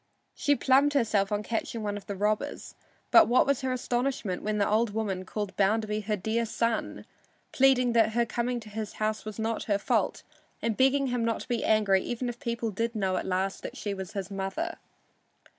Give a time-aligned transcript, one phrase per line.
[0.33, 2.73] She plumed herself on catching one of the robbers,
[3.11, 7.05] but what was her astonishment when the old woman called Bounderby her dear son,
[7.51, 10.23] pleading that her coming to his house was not her fault
[10.59, 13.77] and begging him not to be angry even if people did know at last that
[13.77, 14.77] she was his mother.